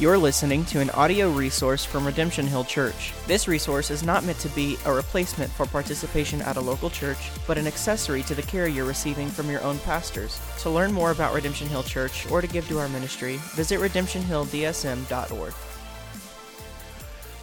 [0.00, 3.12] You're listening to an audio resource from Redemption Hill Church.
[3.26, 7.30] This resource is not meant to be a replacement for participation at a local church,
[7.46, 10.40] but an accessory to the care you're receiving from your own pastors.
[10.60, 15.52] To learn more about Redemption Hill Church or to give to our ministry, visit redemptionhilldsm.org.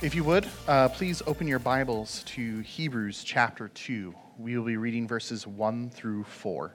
[0.02, 4.16] If you would, uh, please open your Bibles to Hebrews chapter 2.
[4.40, 6.74] We will be reading verses 1 through 4.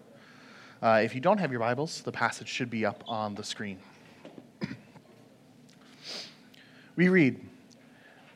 [0.81, 3.81] Uh, if you don't have your Bibles, the passage should be up on the screen.
[6.95, 7.41] We read,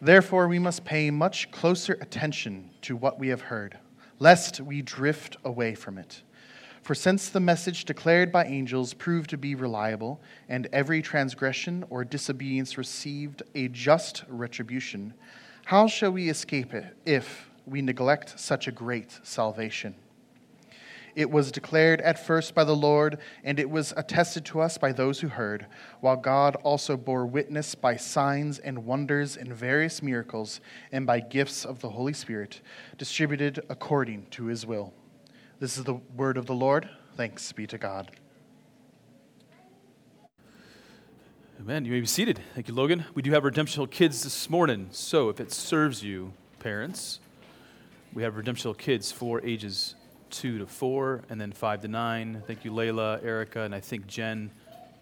[0.00, 3.78] Therefore, we must pay much closer attention to what we have heard,
[4.18, 6.22] lest we drift away from it.
[6.82, 12.04] For since the message declared by angels proved to be reliable, and every transgression or
[12.04, 15.12] disobedience received a just retribution,
[15.64, 19.94] how shall we escape it if we neglect such a great salvation?
[21.16, 24.92] It was declared at first by the Lord, and it was attested to us by
[24.92, 25.66] those who heard,
[26.00, 30.60] while God also bore witness by signs and wonders and various miracles,
[30.92, 32.60] and by gifts of the Holy Spirit,
[32.98, 34.92] distributed according to his will.
[35.58, 36.86] This is the word of the Lord.
[37.16, 38.10] Thanks be to God.
[41.58, 41.86] Amen.
[41.86, 42.40] You may be seated.
[42.54, 43.06] Thank you, Logan.
[43.14, 47.20] We do have Redemption Hill Kids this morning, so if it serves you, parents,
[48.12, 49.94] we have Redemption Hill Kids for ages
[50.36, 52.42] two to four, and then five to nine.
[52.46, 54.50] Thank you, Layla, Erica, and I think Jen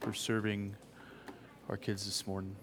[0.01, 0.77] for serving
[1.69, 2.55] our kids this morning.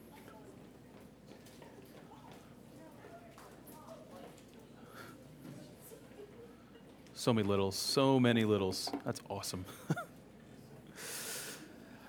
[7.14, 8.90] So many littles, so many littles.
[9.04, 9.66] That's awesome.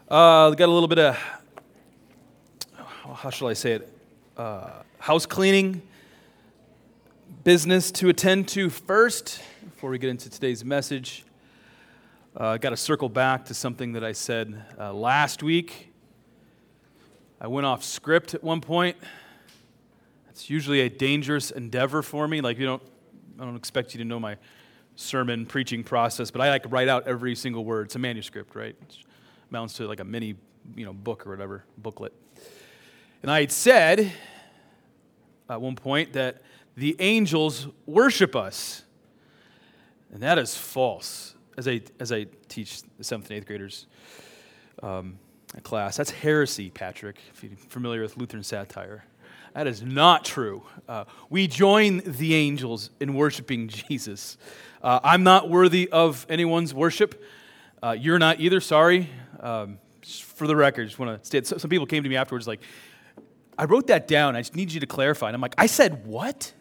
[0.09, 1.19] uh, got a little bit of,
[3.03, 3.93] how shall I say it,
[4.37, 5.83] uh, house cleaning
[7.45, 11.25] business to attend to first before we get into today's message.
[12.39, 15.93] Uh, I got to circle back to something that I said uh, last week.
[17.41, 18.97] I went off script at one point.
[20.31, 22.41] It's usually a dangerous endeavor for me.
[22.41, 22.83] Like you don't,
[23.41, 24.37] I don't expect you to know my
[24.95, 27.87] sermon preaching process, but I like write out every single word.
[27.87, 28.77] It's a manuscript, right?
[28.81, 28.99] It
[29.51, 30.37] amounts to like a mini,
[30.77, 32.13] you know, book or whatever booklet.
[33.21, 34.13] And I had said
[35.51, 36.43] at one point that
[36.77, 38.85] the angels worship us.
[40.13, 41.35] And that is false.
[41.57, 43.87] As I, as I teach the seventh and eighth graders
[44.83, 45.19] um,
[45.63, 49.05] class, that's heresy, Patrick, if you're familiar with Lutheran satire.
[49.55, 50.63] That is not true.
[50.89, 54.39] Uh, we join the angels in worshiping Jesus.
[54.83, 57.23] Uh, I'm not worthy of anyone's worship.
[57.83, 59.11] Uh, you're not either, sorry.
[59.41, 62.61] Um, for the record, just want to state some people came to me afterwards like,
[63.59, 64.37] I wrote that down.
[64.37, 65.29] I just need you to clarify.
[65.29, 66.53] And I'm like, I said what?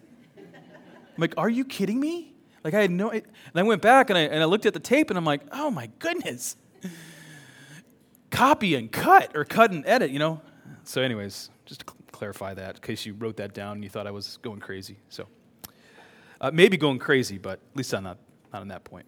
[1.21, 2.33] Like, are you kidding me?
[2.63, 3.23] Like I had no, and
[3.55, 5.69] I went back and I, and I looked at the tape and I'm like, oh
[5.71, 6.57] my goodness.
[8.31, 10.41] Copy and cut or cut and edit, you know?
[10.83, 14.07] So, anyways, just to clarify that in case you wrote that down and you thought
[14.07, 14.97] I was going crazy.
[15.09, 15.27] So,
[16.39, 18.17] uh, maybe going crazy, but at least I'm not,
[18.51, 19.05] not on that point.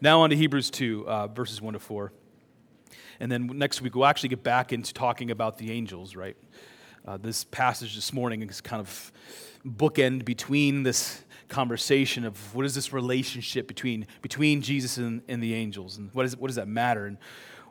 [0.00, 2.12] Now, on to Hebrews 2, uh, verses 1 to 4.
[3.18, 6.36] And then next week, we'll actually get back into talking about the angels, right?
[7.06, 9.12] Uh, this passage this morning is kind of
[9.66, 15.54] bookend between this conversation of what is this relationship between, between Jesus and, and the
[15.54, 17.18] angels, and what, is, what does that matter, and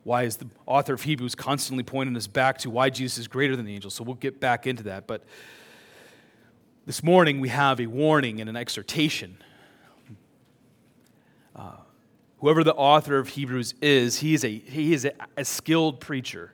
[0.03, 3.55] why is the author of Hebrews constantly pointing us back to why Jesus is greater
[3.55, 3.93] than the angels.
[3.93, 5.07] So we'll get back into that.
[5.07, 5.23] But
[6.85, 9.37] this morning we have a warning and an exhortation.
[11.55, 11.77] Uh,
[12.39, 16.53] whoever the author of Hebrews is, he is a, he is a, a skilled preacher.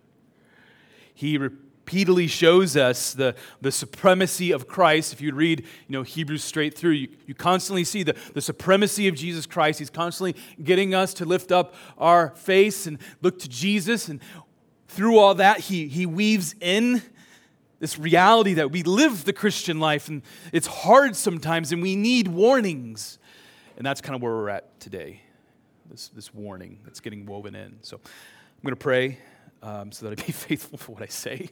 [1.13, 1.49] He re-
[1.85, 5.13] repeatedly shows us the, the supremacy of Christ.
[5.13, 9.07] If you read you know, Hebrews straight through, you, you constantly see the, the supremacy
[9.07, 9.77] of Jesus Christ.
[9.77, 14.09] He's constantly getting us to lift up our face and look to Jesus.
[14.09, 14.19] And
[14.87, 17.03] through all that, he, he weaves in
[17.77, 20.07] this reality that we live the Christian life.
[20.07, 23.19] And it's hard sometimes, and we need warnings.
[23.77, 25.21] And that's kind of where we're at today
[25.91, 27.77] this, this warning that's getting woven in.
[27.81, 29.19] So I'm going to pray
[29.61, 31.51] um, so that I be faithful for what I say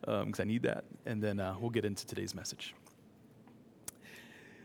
[0.00, 0.84] because um, I need that.
[1.06, 2.74] And then uh, we'll get into today's message.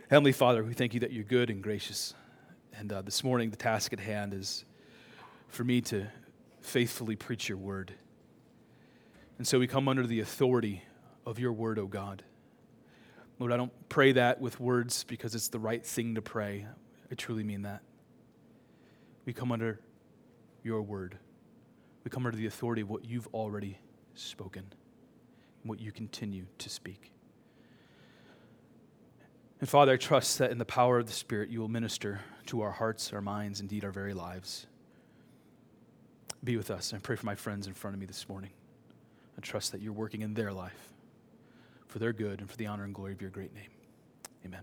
[0.09, 2.13] Heavenly Father, we thank you that you're good and gracious.
[2.73, 4.65] And uh, this morning, the task at hand is
[5.49, 6.07] for me to
[6.61, 7.93] faithfully preach your word.
[9.37, 10.83] And so we come under the authority
[11.25, 12.23] of your word, O God.
[13.39, 16.65] Lord, I don't pray that with words because it's the right thing to pray.
[17.11, 17.81] I truly mean that.
[19.25, 19.79] We come under
[20.63, 21.17] your word.
[22.03, 23.79] We come under the authority of what you've already
[24.15, 24.65] spoken,
[25.69, 27.11] what you continue to speak.
[29.59, 32.61] And Father, I trust that in the power of the Spirit, you will minister to
[32.61, 34.65] our hearts, our minds, indeed our very lives.
[36.43, 36.93] Be with us.
[36.93, 38.51] I pray for my friends in front of me this morning.
[39.37, 40.93] I trust that you're working in their life
[41.87, 43.69] for their good and for the honor and glory of your great name.
[44.45, 44.61] Amen.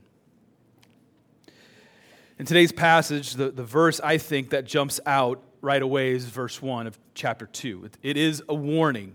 [2.38, 6.61] In today's passage, the, the verse I think that jumps out right away is verse
[6.61, 7.85] 1 of chapter 2.
[7.85, 9.14] it, it is a warning.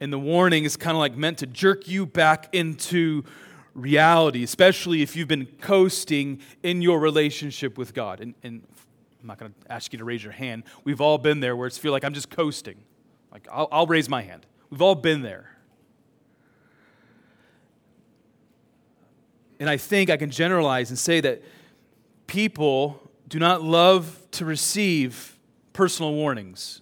[0.00, 3.24] And the warning is kind of like meant to jerk you back into
[3.74, 8.20] reality, especially if you've been coasting in your relationship with God.
[8.20, 8.62] And, and
[9.20, 10.64] I'm not going to ask you to raise your hand.
[10.84, 12.76] We've all been there where it's feel like I'm just coasting.
[13.30, 14.46] Like, I'll, I'll raise my hand.
[14.70, 15.56] We've all been there.
[19.60, 21.42] And I think I can generalize and say that
[22.26, 25.36] people do not love to receive
[25.74, 26.80] personal warnings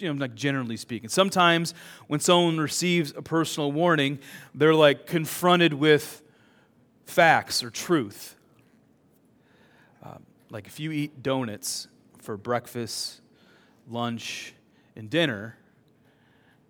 [0.00, 1.08] you know, like generally speaking.
[1.08, 1.74] Sometimes
[2.06, 4.18] when someone receives a personal warning,
[4.54, 6.22] they're like confronted with
[7.04, 8.36] facts or truth.
[10.02, 11.88] Um, like if you eat donuts
[12.18, 13.20] for breakfast,
[13.88, 14.54] lunch,
[14.96, 15.56] and dinner,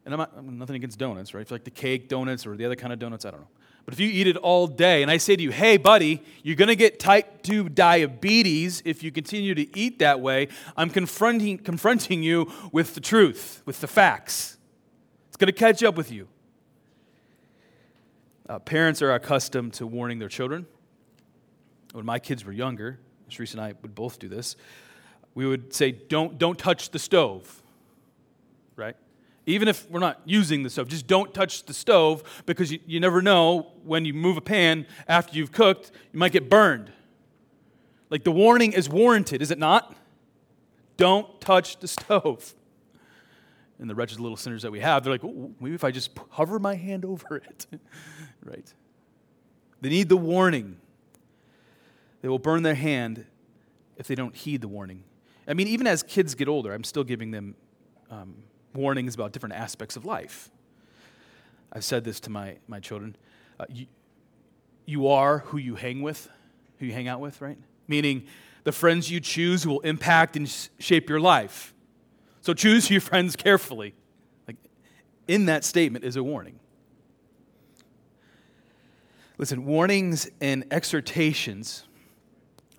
[0.05, 1.43] and I'm not I'm nothing against donuts, right?
[1.43, 3.49] If like the cake donuts or the other kind of donuts, I don't know.
[3.85, 6.56] But if you eat it all day, and I say to you, hey, buddy, you're
[6.56, 11.59] going to get type 2 diabetes if you continue to eat that way, I'm confronting,
[11.59, 14.59] confronting you with the truth, with the facts.
[15.29, 16.29] It's going to catch up with you.
[18.49, 20.67] Uh, parents are accustomed to warning their children.
[21.93, 22.99] When my kids were younger,
[23.29, 24.56] Sharice and I would both do this,
[25.35, 27.62] we would say, don't, don't touch the stove,
[28.76, 28.97] right?
[29.46, 33.00] Even if we're not using the stove, just don't touch the stove because you, you
[33.00, 36.92] never know when you move a pan after you've cooked, you might get burned.
[38.10, 39.96] Like the warning is warranted, is it not?
[40.96, 42.54] Don't touch the stove.
[43.78, 45.25] And the wretched little sinners that we have, they're like,
[45.58, 47.66] maybe if I just hover my hand over it.
[48.44, 48.75] right?
[49.81, 50.76] They need the warning.
[52.20, 53.25] They will burn their hand
[53.96, 55.04] if they don't heed the warning.
[55.48, 57.54] I mean, even as kids get older, I'm still giving them
[58.10, 58.42] um,
[58.75, 60.50] warnings about different aspects of life.
[61.72, 63.17] I've said this to my, my children.
[63.58, 63.87] Uh, you,
[64.87, 66.28] you are who you hang with,
[66.78, 67.58] who you hang out with, right?
[67.87, 68.26] Meaning
[68.64, 71.75] the friends you choose will impact and shape your life.
[72.40, 73.94] So choose your friends carefully.
[74.46, 74.56] Like
[75.28, 76.58] in that statement is a warning.
[79.38, 81.84] Listen, warnings and exhortations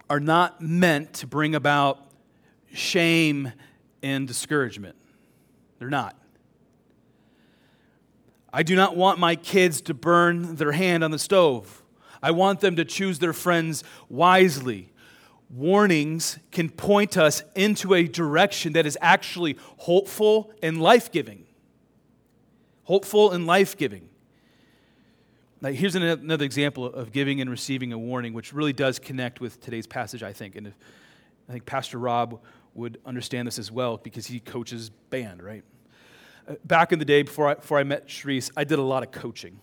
[0.09, 2.11] are not meant to bring about
[2.73, 3.51] shame
[4.03, 4.95] and discouragement.
[5.81, 6.15] They're not.
[8.53, 11.81] I do not want my kids to burn their hand on the stove.
[12.21, 14.93] I want them to choose their friends wisely.
[15.49, 21.47] Warnings can point us into a direction that is actually hopeful and life giving.
[22.83, 24.07] Hopeful and life giving.
[25.61, 29.59] Now, here's another example of giving and receiving a warning, which really does connect with
[29.61, 30.55] today's passage, I think.
[30.55, 30.73] And
[31.49, 32.39] I think Pastor Rob
[32.73, 35.63] would understand this as well because he coaches band, right?
[36.47, 39.03] Uh, back in the day before I, before I met Sharice, I did a lot
[39.03, 39.59] of coaching.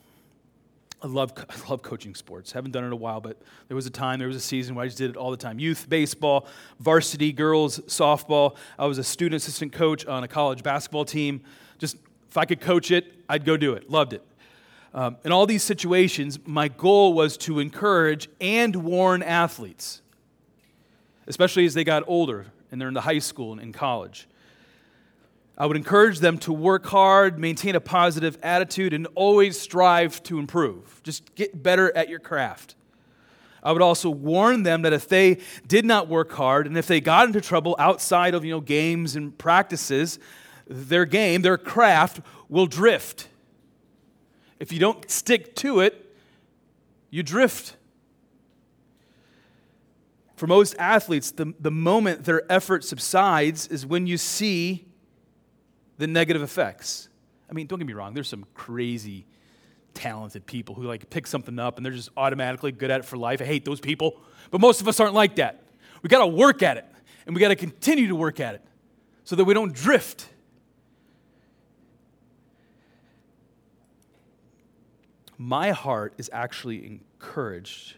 [1.02, 2.52] I love, I love coaching sports.
[2.52, 4.74] Haven't done it in a while, but there was a time, there was a season
[4.74, 5.58] where I just did it all the time.
[5.58, 6.46] Youth baseball,
[6.80, 8.56] varsity girls softball.
[8.78, 11.42] I was a student assistant coach on a college basketball team.
[11.78, 11.96] Just
[12.28, 13.90] if I could coach it, I'd go do it.
[13.90, 14.22] Loved it.
[14.94, 20.00] Um, in all these situations, my goal was to encourage and warn athletes,
[21.26, 24.28] especially as they got older and they're in the high school and in college.
[25.56, 30.38] I would encourage them to work hard, maintain a positive attitude, and always strive to
[30.38, 31.02] improve.
[31.02, 32.76] Just get better at your craft.
[33.60, 37.00] I would also warn them that if they did not work hard and if they
[37.00, 40.20] got into trouble outside of you know, games and practices,
[40.68, 43.28] their game, their craft will drift.
[44.60, 46.14] If you don't stick to it,
[47.10, 47.76] you drift.
[50.38, 54.86] For most athletes, the, the moment their effort subsides is when you see
[55.98, 57.08] the negative effects.
[57.50, 59.26] I mean, don't get me wrong, there's some crazy
[59.94, 63.16] talented people who like pick something up and they're just automatically good at it for
[63.16, 63.42] life.
[63.42, 64.20] I hate those people.
[64.52, 65.60] But most of us aren't like that.
[66.02, 66.86] We got to work at it
[67.26, 68.62] and we got to continue to work at it
[69.24, 70.28] so that we don't drift.
[75.36, 77.96] My heart is actually encouraged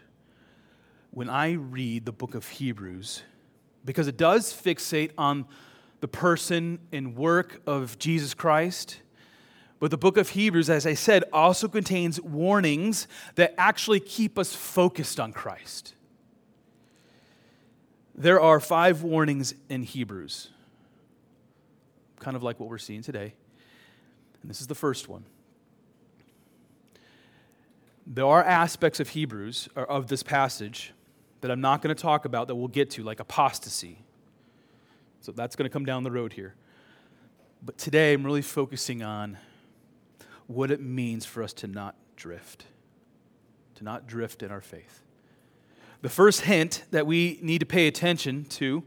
[1.10, 3.22] when I read the book of Hebrews
[3.84, 5.46] because it does fixate on
[6.00, 9.00] the person and work of Jesus Christ.
[9.78, 14.54] But the book of Hebrews, as I said, also contains warnings that actually keep us
[14.54, 15.94] focused on Christ.
[18.14, 20.50] There are five warnings in Hebrews,
[22.18, 23.32] kind of like what we're seeing today.
[24.42, 25.24] And this is the first one.
[28.06, 30.92] There are aspects of Hebrews, or of this passage,
[31.40, 34.04] that I'm not going to talk about that we'll get to, like apostasy
[35.20, 36.54] so that's going to come down the road here.
[37.62, 39.36] But today I'm really focusing on
[40.46, 42.64] what it means for us to not drift,
[43.74, 45.02] to not drift in our faith.
[46.00, 48.82] The first hint that we need to pay attention to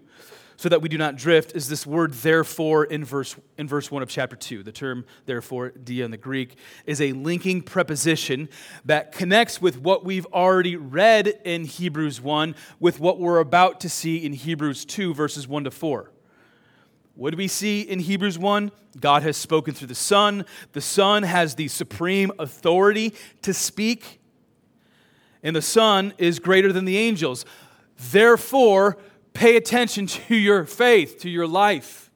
[0.63, 4.01] so that we do not drift is this word therefore in verse, in verse 1
[4.01, 4.63] of chapter 2.
[4.63, 6.55] The term therefore, dia in the Greek,
[6.85, 8.47] is a linking preposition
[8.85, 13.89] that connects with what we've already read in Hebrews 1 with what we're about to
[13.89, 16.09] see in Hebrews 2, verses 1 to 4.
[17.15, 18.71] What do we see in Hebrews 1?
[19.01, 20.45] God has spoken through the Son.
[20.71, 24.21] The Son has the supreme authority to speak
[25.43, 27.45] and the Son is greater than the angels.
[28.11, 28.97] Therefore,
[29.33, 32.11] pay attention to your faith, to your life.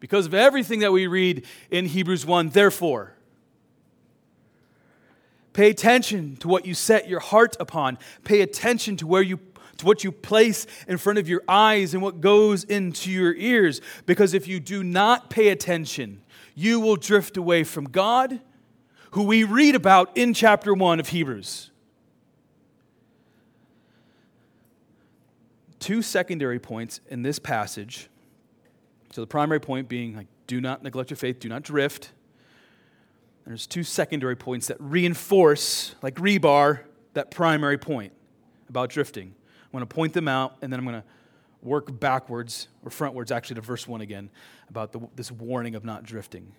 [0.00, 3.14] Because of everything that we read in Hebrews 1, therefore,
[5.52, 7.98] pay attention to what you set your heart upon.
[8.24, 9.38] Pay attention to where you
[9.78, 13.80] to what you place in front of your eyes and what goes into your ears
[14.06, 16.22] because if you do not pay attention,
[16.54, 18.40] you will drift away from God,
[19.12, 21.71] who we read about in chapter 1 of Hebrews.
[25.82, 28.08] Two secondary points in this passage.
[29.10, 32.12] So the primary point being like, do not neglect your faith, do not drift.
[33.44, 36.80] There's two secondary points that reinforce, like rebar,
[37.14, 38.12] that primary point
[38.68, 39.34] about drifting.
[39.64, 41.04] I'm going to point them out, and then I'm going to
[41.62, 44.30] work backwards or frontwards, actually, to verse 1 again,
[44.70, 46.52] about the, this warning of not drifting.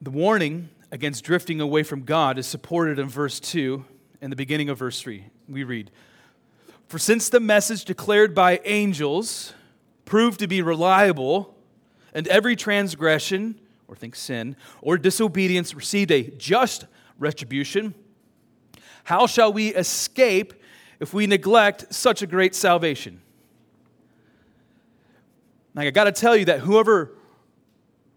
[0.00, 3.84] The warning against drifting away from God is supported in verse 2
[4.22, 5.26] and the beginning of verse 3.
[5.48, 5.90] We read,
[6.88, 9.52] for since the message declared by angels
[10.04, 11.54] proved to be reliable,
[12.12, 16.86] and every transgression, or think sin, or disobedience received a just
[17.18, 17.94] retribution,
[19.04, 20.54] how shall we escape
[21.00, 23.20] if we neglect such a great salvation?
[25.74, 27.12] Like I got to tell you that whoever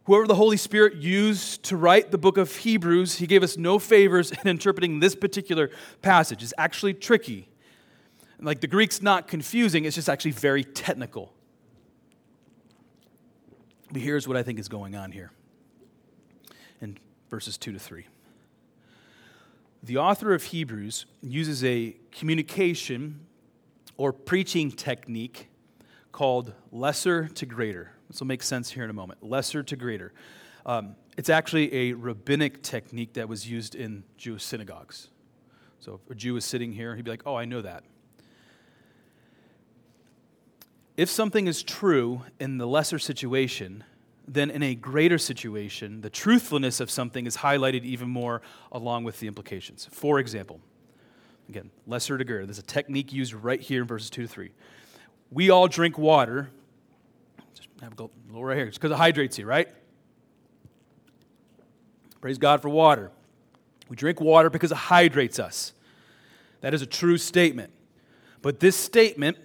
[0.08, 3.78] whoever the Holy Spirit used to write the book of Hebrews, he gave us no
[3.78, 5.70] favors in interpreting this particular
[6.02, 6.42] passage.
[6.42, 7.50] It's actually tricky.
[8.40, 11.34] Like the Greek's not confusing, it's just actually very technical.
[13.92, 15.32] But here's what I think is going on here
[16.82, 16.98] in
[17.30, 18.06] verses 2 to 3.
[19.84, 23.26] The author of Hebrews uses a communication
[23.96, 25.50] or preaching technique
[26.12, 27.92] called lesser to greater.
[28.10, 29.24] This will make sense here in a moment.
[29.24, 30.14] Lesser to greater.
[30.66, 35.10] Um, it's actually a rabbinic technique that was used in Jewish synagogues.
[35.80, 37.84] So if a Jew is sitting here, he'd be like, oh, I know that.
[40.98, 43.84] If something is true in the lesser situation,
[44.28, 49.20] then in a greater situation, the truthfulness of something is highlighted even more along with
[49.20, 49.88] the implications.
[49.92, 50.60] For example,
[51.48, 52.46] again, lesser to greater.
[52.48, 54.52] There's a technique used right here in verses 2 to 3.
[55.30, 56.50] We all drink water.
[57.56, 58.66] Just have a little right here.
[58.66, 59.70] It's because it hydrates you, right?
[62.20, 63.12] Praise God for water.
[63.88, 65.74] We drink water because it hydrates us.
[66.62, 67.72] That is a true statement.
[68.42, 69.38] But this statement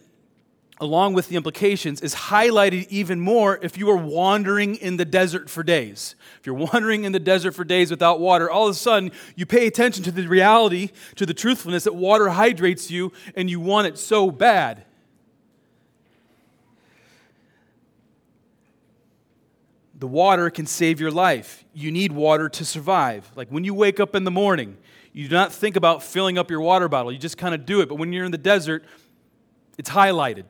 [0.82, 5.48] along with the implications, is highlighted even more if you are wandering in the desert
[5.48, 6.16] for days.
[6.40, 9.46] If you're wandering in the desert for days without water, all of a sudden you
[9.46, 13.86] pay attention to the reality, to the truthfulness that water hydrates you and you want
[13.86, 14.84] it so bad.
[19.94, 21.64] The water can save your life.
[21.72, 23.30] You need water to survive.
[23.36, 24.78] Like when you wake up in the morning,
[25.12, 27.12] you do not think about filling up your water bottle.
[27.12, 27.88] You just kind of do it.
[27.88, 28.84] But when you're in the desert,
[29.78, 30.46] it's highlighted.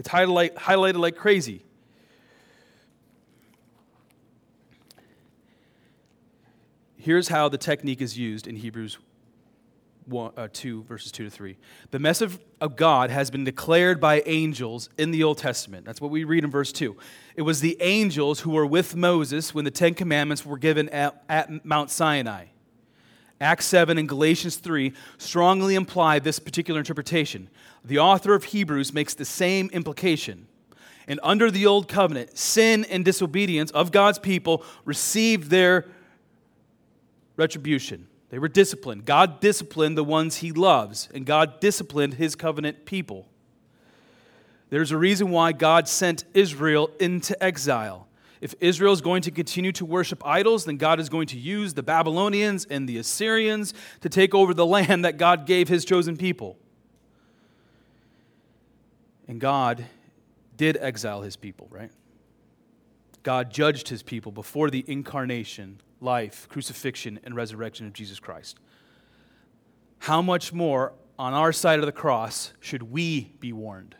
[0.00, 1.62] It's highlight, highlighted like crazy.
[6.96, 8.96] Here's how the technique is used in Hebrews
[10.06, 11.58] 1, uh, 2, verses 2 to 3.
[11.90, 15.84] The message of God has been declared by angels in the Old Testament.
[15.84, 16.96] That's what we read in verse 2.
[17.36, 21.22] It was the angels who were with Moses when the Ten Commandments were given at,
[21.28, 22.46] at Mount Sinai.
[23.40, 27.48] Acts 7 and Galatians 3 strongly imply this particular interpretation.
[27.84, 30.46] The author of Hebrews makes the same implication.
[31.08, 35.86] And under the old covenant, sin and disobedience of God's people received their
[37.36, 38.06] retribution.
[38.28, 39.06] They were disciplined.
[39.06, 43.26] God disciplined the ones he loves, and God disciplined his covenant people.
[44.68, 48.06] There's a reason why God sent Israel into exile.
[48.40, 51.74] If Israel is going to continue to worship idols, then God is going to use
[51.74, 56.16] the Babylonians and the Assyrians to take over the land that God gave his chosen
[56.16, 56.56] people.
[59.28, 59.84] And God
[60.56, 61.90] did exile his people, right?
[63.22, 68.58] God judged his people before the incarnation, life, crucifixion, and resurrection of Jesus Christ.
[70.00, 73.94] How much more on our side of the cross should we be warned?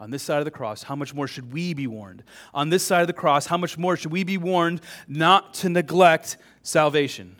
[0.00, 2.24] On this side of the cross, how much more should we be warned?
[2.52, 5.68] On this side of the cross, how much more should we be warned not to
[5.68, 7.36] neglect salvation?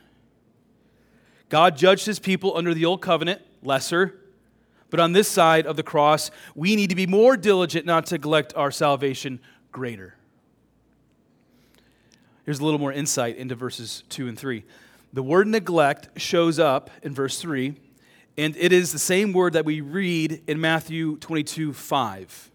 [1.49, 4.21] God judged his people under the old covenant, lesser.
[4.91, 8.15] But on this side of the cross, we need to be more diligent not to
[8.15, 9.41] neglect our salvation,
[9.73, 10.15] greater.
[12.45, 14.65] Here's a little more insight into verses 2 and 3.
[15.13, 17.75] The word neglect shows up in verse 3,
[18.37, 22.50] and it is the same word that we read in Matthew 22 5.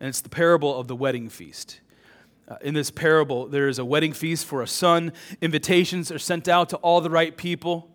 [0.00, 1.80] And it's the parable of the wedding feast.
[2.46, 5.12] Uh, in this parable, there is a wedding feast for a son.
[5.40, 7.90] Invitations are sent out to all the right people,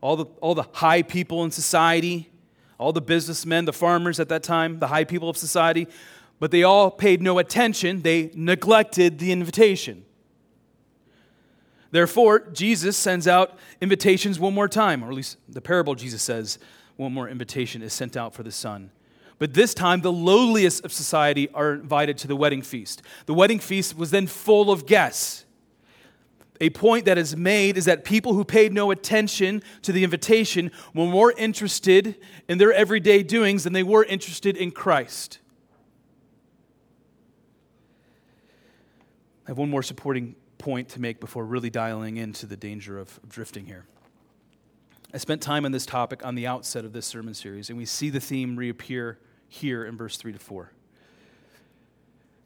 [0.00, 2.30] all the, all the high people in society,
[2.78, 5.86] all the businessmen, the farmers at that time, the high people of society.
[6.38, 10.05] But they all paid no attention, they neglected the invitation.
[11.90, 16.58] Therefore, Jesus sends out invitations one more time, or at least the parable Jesus says
[16.96, 18.90] one more invitation is sent out for the son.
[19.38, 23.02] But this time, the lowliest of society are invited to the wedding feast.
[23.26, 25.44] The wedding feast was then full of guests.
[26.58, 30.70] A point that is made is that people who paid no attention to the invitation
[30.94, 32.16] were more interested
[32.48, 35.38] in their everyday doings than they were interested in Christ.
[39.46, 43.20] I have one more supporting point to make before really dialing into the danger of,
[43.28, 43.86] drifting here.
[45.14, 47.84] I spent time on this topic on the outset of this sermon series, and we
[47.84, 50.72] see the theme reappear here in verse 3 to 4.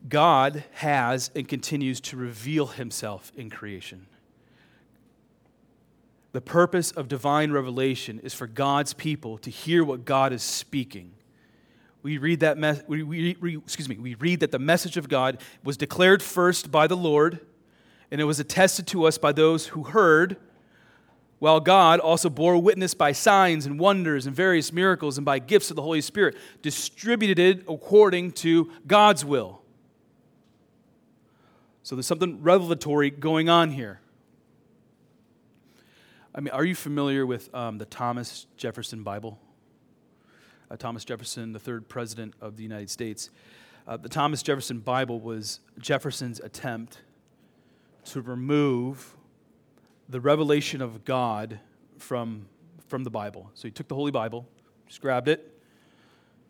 [0.09, 4.07] God has and continues to reveal himself in creation.
[6.33, 11.13] The purpose of divine revelation is for God's people to hear what God is speaking.
[12.03, 15.09] We read that me- we, we, we, excuse me, we read that the message of
[15.09, 17.41] God was declared first by the Lord
[18.11, 20.37] and it was attested to us by those who heard,
[21.39, 25.71] while God also bore witness by signs and wonders and various miracles and by gifts
[25.71, 29.63] of the Holy Spirit, distributed according to God's will.
[31.83, 34.01] So there's something revelatory going on here.
[36.35, 39.39] I mean, are you familiar with um, the Thomas Jefferson Bible?
[40.71, 43.31] Uh, Thomas Jefferson, the third president of the United States.
[43.89, 46.99] Uh, the Thomas Jefferson Bible was Jefferson's attempt
[48.13, 49.17] to remove
[50.09, 51.61] the revelation of God
[51.99, 52.47] from,
[52.89, 53.51] from the Bible.
[53.55, 54.49] So he took the Holy Bible,
[54.89, 55.61] just grabbed it,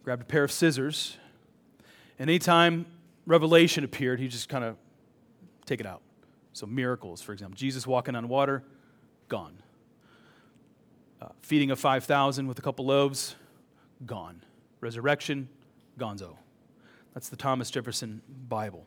[0.02, 1.18] grabbed a pair of scissors,
[2.18, 2.86] and anytime
[3.26, 4.76] revelation appeared, he just kind of
[5.66, 6.00] take it out.
[6.54, 8.64] So miracles, for example, Jesus walking on water,
[9.28, 9.62] gone.
[11.20, 13.36] Uh, feeding of 5,000 with a couple loaves,
[14.06, 14.42] gone.
[14.80, 15.50] Resurrection,
[15.98, 16.36] gonzo.
[17.12, 18.86] That's the Thomas Jefferson Bible.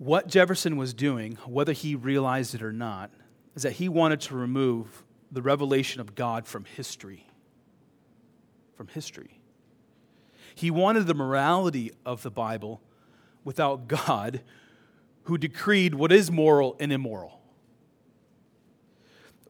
[0.00, 3.10] What Jefferson was doing, whether he realized it or not,
[3.54, 7.26] is that he wanted to remove the revelation of God from history.
[8.78, 9.38] From history.
[10.54, 12.80] He wanted the morality of the Bible
[13.44, 14.40] without God,
[15.24, 17.38] who decreed what is moral and immoral.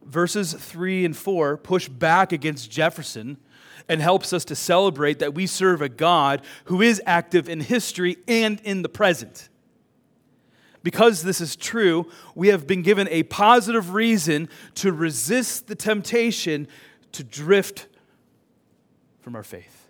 [0.03, 3.37] Verses 3 and 4 push back against Jefferson
[3.87, 8.17] and helps us to celebrate that we serve a God who is active in history
[8.27, 9.47] and in the present
[10.83, 16.67] because this is true, we have been given a positive reason to resist the temptation
[17.11, 17.87] to drift
[19.19, 19.87] from our faith.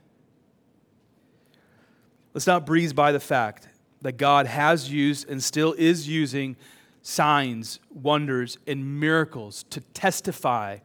[2.34, 3.68] Let's not breeze by the fact
[4.02, 6.56] that God has used and still is using
[7.02, 10.80] signs, wonders, and miracles to testify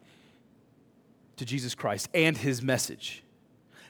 [1.37, 3.23] to Jesus Christ and his message.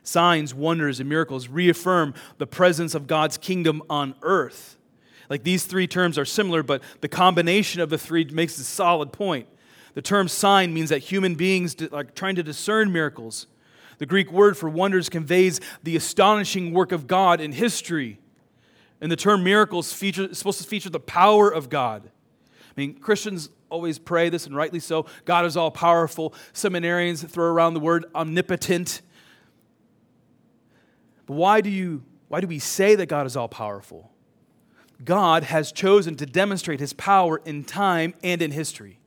[0.02, 4.75] Signs, wonders, and miracles reaffirm the presence of God's kingdom on earth
[5.28, 9.12] like these three terms are similar, but the combination of the three makes a solid
[9.12, 9.48] point.
[9.94, 13.46] The term sign means that human beings are trying to discern miracles.
[13.98, 18.18] The Greek word for wonders conveys the astonishing work of God in history.
[19.00, 22.02] And the term miracles feature, is supposed to feature the power of God.
[22.06, 25.06] I mean, Christians always pray this, and rightly so.
[25.24, 26.34] God is all powerful.
[26.52, 29.00] Seminarians throw around the word omnipotent.
[31.24, 34.10] But why do, you, why do we say that God is all powerful?
[35.04, 38.98] God has chosen to demonstrate his power in time and in history.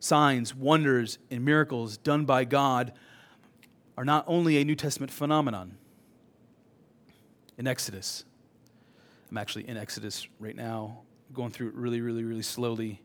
[0.00, 2.92] Signs, wonders, and miracles done by God
[3.96, 5.76] are not only a New Testament phenomenon.
[7.58, 8.24] In Exodus,
[9.30, 11.02] I'm actually in Exodus right now,
[11.32, 13.02] going through it really, really, really slowly.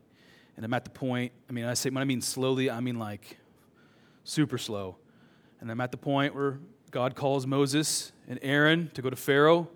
[0.56, 2.98] And I'm at the point, I mean, I say, when I mean slowly, I mean
[2.98, 3.36] like
[4.24, 4.96] super slow.
[5.60, 6.58] And I'm at the point where
[6.90, 9.68] God calls Moses and Aaron to go to Pharaoh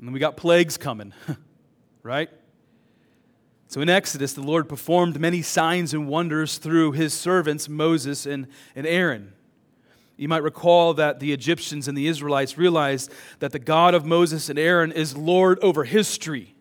[0.00, 1.12] and then we got plagues coming,
[2.02, 2.30] right?
[3.68, 8.46] So in Exodus, the Lord performed many signs and wonders through his servants, Moses and,
[8.74, 9.34] and Aaron.
[10.16, 14.48] You might recall that the Egyptians and the Israelites realized that the God of Moses
[14.48, 16.54] and Aaron is Lord over history.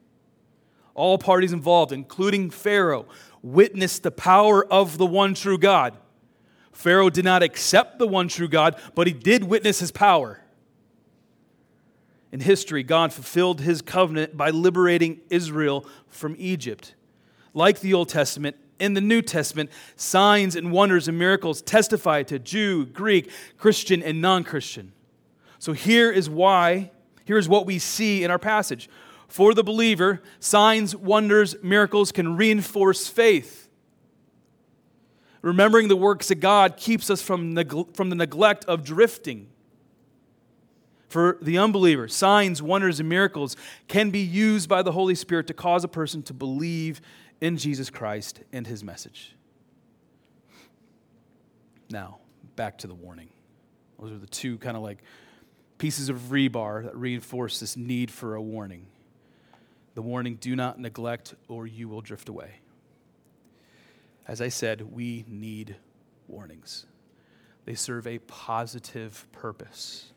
[0.94, 3.06] All parties involved, including Pharaoh,
[3.42, 5.96] witnessed the power of the one true God.
[6.74, 10.42] Pharaoh did not accept the one true God, but he did witness his power.
[12.32, 16.94] In history, God fulfilled his covenant by liberating Israel from Egypt.
[17.54, 22.40] Like the Old Testament, in the New Testament, signs and wonders and miracles testify to
[22.40, 24.94] Jew, Greek, Christian, and non Christian.
[25.58, 26.92] So here is why,
[27.26, 28.90] here is what we see in our passage.
[29.28, 33.70] For the believer, signs, wonders, miracles can reinforce faith.
[35.42, 39.48] Remembering the works of God keeps us from, neg- from the neglect of drifting.
[41.10, 45.56] For the unbeliever, signs, wonders, and miracles can be used by the Holy Spirit to
[45.56, 47.02] cause a person to believe
[47.42, 49.36] in Jesus Christ and his message.
[51.90, 52.20] Now,
[52.56, 53.30] back to the warning.
[54.00, 55.00] Those are the two kind of like
[55.80, 58.86] pieces of rebar that reinforce this need for a warning.
[59.96, 62.60] The warning do not neglect or you will drift away.
[64.28, 65.76] As I said, we need
[66.28, 66.86] warnings,
[67.66, 70.12] they serve a positive purpose.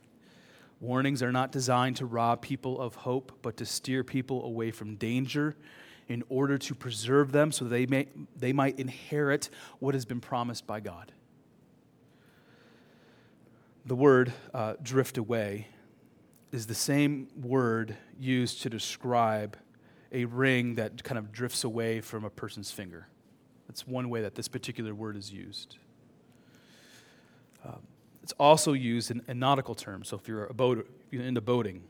[0.83, 4.97] Warnings are not designed to rob people of hope, but to steer people away from
[4.97, 5.55] danger
[6.09, 10.67] in order to preserve them so they, may, they might inherit what has been promised
[10.67, 11.13] by God.
[13.87, 15.69] The word uh, drift away
[16.51, 19.57] is the same word used to describe
[20.11, 23.07] a ring that kind of drifts away from a person's finger.
[23.69, 25.77] That's one way that this particular word is used.
[27.65, 27.83] Um,
[28.23, 30.09] it's also used in, nautical terms.
[30.09, 31.83] So if you're, a boat, you're into boating,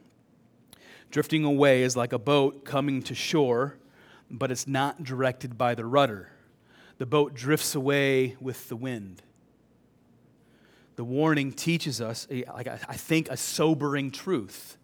[1.10, 3.76] drifting away is like a boat coming to shore
[4.32, 6.30] but it's not directed by the rudder.
[6.96, 9.22] The boat drifts away with the wind.
[10.96, 14.78] The warning teaches us, like I think, a sobering truth.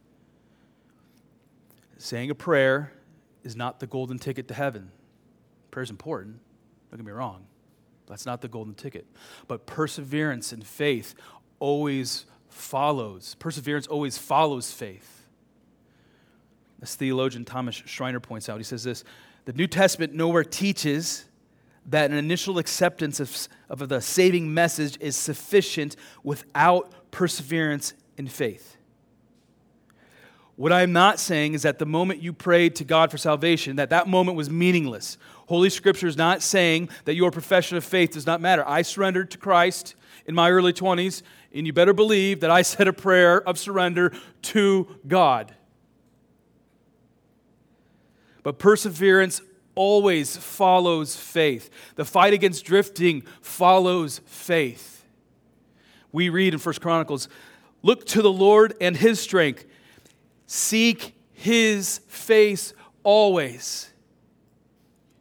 [1.96, 2.92] Saying a prayer
[3.42, 4.90] is not the golden ticket to heaven.
[5.70, 6.40] Prayer is important,
[6.90, 7.46] don't get me wrong.
[8.06, 9.06] That's not the golden ticket.
[9.48, 11.14] But perseverance and faith
[11.58, 13.36] always follows.
[13.38, 15.26] Perseverance always follows faith.
[16.80, 19.04] As theologian Thomas Schreiner points out, he says this
[19.44, 21.24] the New Testament nowhere teaches
[21.86, 28.77] that an initial acceptance of, of the saving message is sufficient without perseverance in faith.
[30.58, 33.90] What I'm not saying is that the moment you prayed to God for salvation, that
[33.90, 35.16] that moment was meaningless.
[35.46, 38.68] Holy Scripture is not saying that your profession of faith does not matter.
[38.68, 39.94] I surrendered to Christ
[40.26, 41.22] in my early 20s,
[41.54, 45.54] and you better believe that I said a prayer of surrender to God.
[48.42, 49.40] But perseverance
[49.76, 51.70] always follows faith.
[51.94, 55.04] The fight against drifting follows faith.
[56.10, 57.28] We read in First Chronicles,
[57.84, 59.64] look to the Lord and his strength.
[60.48, 62.72] Seek his face
[63.04, 63.90] always.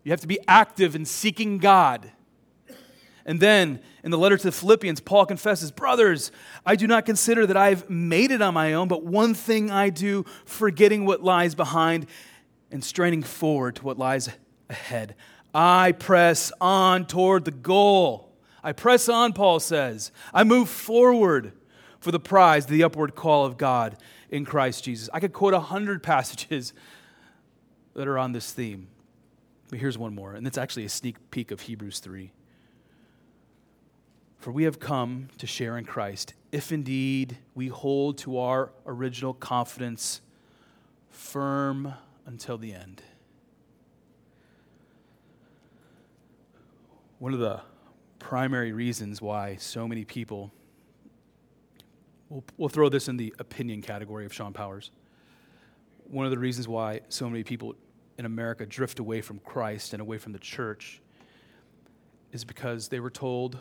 [0.04, 2.10] You have to be active in seeking God.
[3.26, 6.32] And then in the letter to the Philippians, Paul confesses, Brothers,
[6.66, 9.90] I do not consider that I've made it on my own, but one thing I
[9.90, 12.08] do, forgetting what lies behind
[12.72, 14.30] and straining forward to what lies
[14.70, 15.14] ahead.
[15.54, 18.32] I press on toward the goal.
[18.64, 20.14] I press on, Paul says.
[20.34, 21.52] I move forward
[22.00, 23.98] for the prize, the upward call of God
[24.30, 25.10] in Christ Jesus.
[25.14, 26.74] I could quote a hundred passages
[27.94, 28.88] that are on this theme.
[29.70, 32.32] But here's one more, and it's actually a sneak peek of Hebrews 3.
[34.38, 39.34] For we have come to share in Christ, if indeed we hold to our original
[39.34, 40.22] confidence
[41.10, 41.94] firm
[42.26, 43.02] until the end.
[47.20, 47.62] One of the
[48.20, 50.52] primary reasons why so many people,
[52.30, 54.92] we'll, we'll throw this in the opinion category of Sean Powers.
[56.10, 57.76] One of the reasons why so many people
[58.18, 61.02] in America drift away from Christ and away from the church
[62.32, 63.58] is because they were told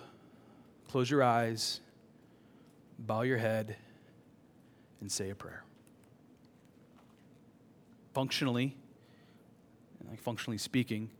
[0.89, 1.81] close your eyes,
[2.99, 3.77] bow your head,
[5.01, 5.67] and say a prayer
[8.17, 8.75] functionally,
[10.09, 11.11] like functionally speaking,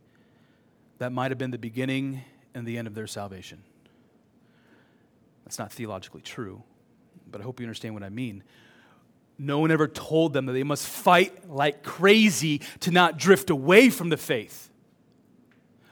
[0.97, 2.23] that might have been the beginning
[2.55, 3.61] and the end of their salvation.
[5.45, 6.63] That's not theologically true,
[7.31, 8.43] but I hope you understand what I mean.
[9.37, 13.89] No one ever told them that they must fight like crazy to not drift away
[13.89, 14.69] from the faith.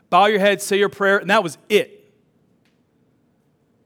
[0.09, 2.13] Bow your head, say your prayer, and that was it.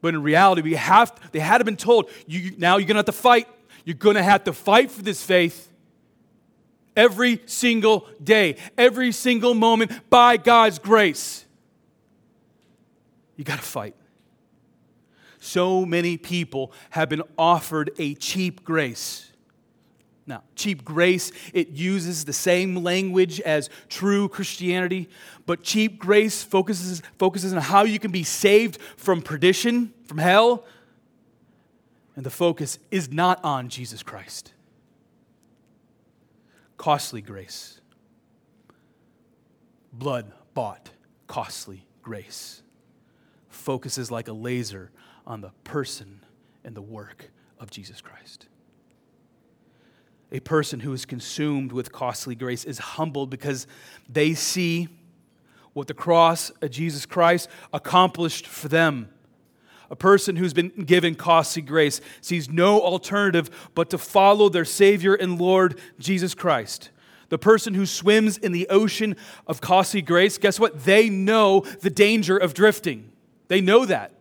[0.00, 3.00] But in reality, we have, they had to been told, you, now you're going to
[3.00, 3.48] have to fight.
[3.84, 5.70] You're going to have to fight for this faith
[6.96, 11.44] every single day, every single moment by God's grace.
[13.36, 13.94] You got to fight.
[15.40, 19.32] So many people have been offered a cheap grace.
[20.26, 25.08] Now, cheap grace, it uses the same language as true Christianity,
[25.46, 30.64] but cheap grace focuses, focuses on how you can be saved from perdition, from hell,
[32.14, 34.52] and the focus is not on Jesus Christ.
[36.76, 37.80] Costly grace,
[39.92, 40.90] blood bought,
[41.26, 42.62] costly grace,
[43.48, 44.90] focuses like a laser
[45.26, 46.20] on the person
[46.64, 48.46] and the work of Jesus Christ.
[50.32, 53.66] A person who is consumed with costly grace is humbled because
[54.08, 54.88] they see
[55.72, 59.08] what the cross of Jesus Christ accomplished for them.
[59.90, 65.14] A person who's been given costly grace sees no alternative but to follow their Savior
[65.14, 66.90] and Lord Jesus Christ.
[67.28, 69.16] The person who swims in the ocean
[69.48, 70.84] of costly grace, guess what?
[70.84, 73.10] They know the danger of drifting.
[73.48, 74.12] They know that.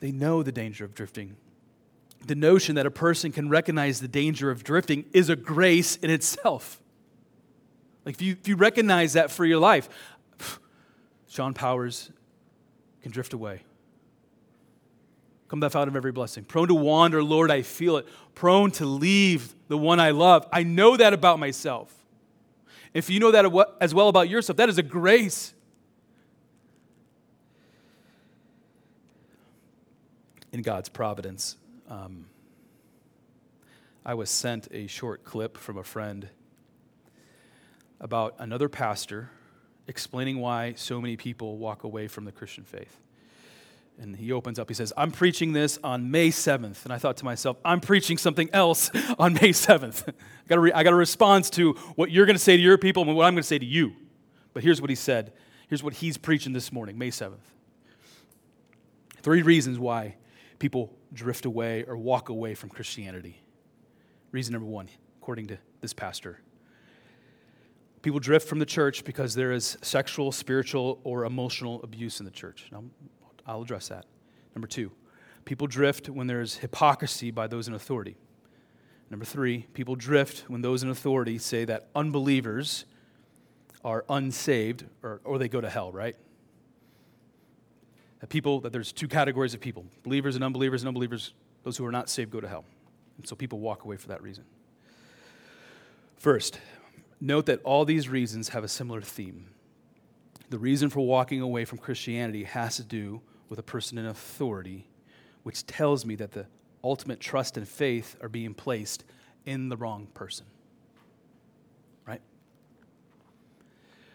[0.00, 1.36] They know the danger of drifting.
[2.26, 6.10] The notion that a person can recognize the danger of drifting is a grace in
[6.10, 6.80] itself.
[8.04, 9.88] Like, if you, if you recognize that for your life,
[11.28, 12.10] Sean Powers
[13.02, 13.62] can drift away.
[15.48, 16.44] Come thou fount of every blessing.
[16.44, 18.06] Prone to wander, Lord, I feel it.
[18.34, 20.46] Prone to leave the one I love.
[20.52, 21.92] I know that about myself.
[22.94, 23.46] If you know that
[23.80, 25.52] as well about yourself, that is a grace.
[30.52, 31.56] In God's providence,
[31.88, 32.26] um,
[34.04, 36.28] I was sent a short clip from a friend
[38.00, 39.30] about another pastor
[39.86, 42.98] explaining why so many people walk away from the Christian faith.
[44.00, 46.84] And he opens up, he says, I'm preaching this on May 7th.
[46.84, 50.08] And I thought to myself, I'm preaching something else on May 7th.
[50.08, 50.12] I
[50.48, 53.02] got re- I got a response to what you're going to say to your people
[53.02, 53.92] and what I'm going to say to you.
[54.54, 55.32] But here's what he said.
[55.68, 57.36] Here's what he's preaching this morning, May 7th.
[59.22, 60.16] Three reasons why
[60.60, 63.42] people drift away or walk away from Christianity.
[64.30, 64.88] Reason number one,
[65.20, 66.38] according to this pastor,
[68.02, 72.30] People drift from the church because there is sexual, spiritual, or emotional abuse in the
[72.30, 72.66] church.
[72.72, 72.84] Now,
[73.46, 74.06] I'll address that.
[74.54, 74.90] Number two,
[75.44, 78.16] people drift when there's hypocrisy by those in authority.
[79.10, 82.86] Number three, people drift when those in authority say that unbelievers
[83.84, 86.16] are unsaved or, or they go to hell, right?
[88.20, 91.84] That people, that there's two categories of people believers and unbelievers, and unbelievers, those who
[91.84, 92.64] are not saved go to hell.
[93.16, 94.44] And so people walk away for that reason.
[96.16, 96.58] First,
[97.20, 99.50] Note that all these reasons have a similar theme.
[100.48, 104.88] The reason for walking away from Christianity has to do with a person in authority,
[105.42, 106.46] which tells me that the
[106.82, 109.04] ultimate trust and faith are being placed
[109.44, 110.46] in the wrong person.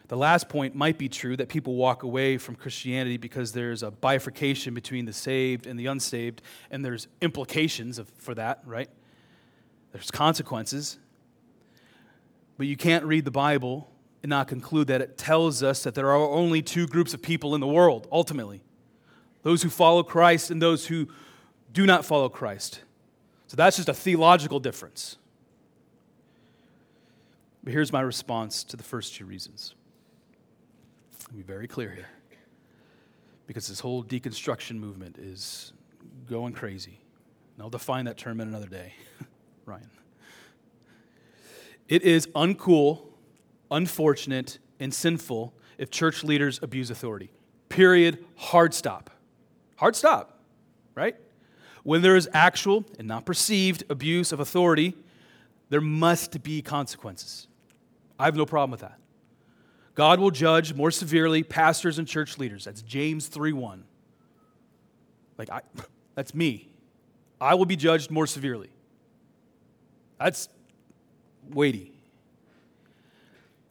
[0.07, 3.91] The last point might be true that people walk away from Christianity because there's a
[3.91, 8.89] bifurcation between the saved and the unsaved, and there's implications of, for that, right?
[9.91, 10.99] There's consequences.
[12.57, 13.89] But you can't read the Bible
[14.21, 17.55] and not conclude that it tells us that there are only two groups of people
[17.55, 18.61] in the world, ultimately
[19.45, 21.07] those who follow Christ and those who
[21.71, 22.81] do not follow Christ.
[23.45, 25.17] So that's just a theological difference.
[27.63, 29.75] But here's my response to the first two reasons.
[31.29, 32.07] I'll be very clear here.
[33.47, 35.73] Because this whole deconstruction movement is
[36.29, 36.99] going crazy.
[37.55, 38.93] And I'll define that term in another day,
[39.65, 39.89] Ryan.
[41.87, 43.03] It is uncool,
[43.69, 47.31] unfortunate, and sinful if church leaders abuse authority.
[47.69, 48.25] Period.
[48.35, 49.09] Hard stop.
[49.77, 50.39] Hard stop,
[50.95, 51.15] right?
[51.83, 54.95] When there is actual and not perceived abuse of authority,
[55.69, 57.47] there must be consequences.
[58.17, 58.97] I have no problem with that.
[59.95, 62.65] God will judge more severely pastors and church leaders.
[62.65, 63.81] That's James 3:1.
[65.37, 65.61] Like I
[66.15, 66.69] that's me.
[67.39, 68.69] I will be judged more severely.
[70.19, 70.49] That's
[71.49, 71.91] weighty.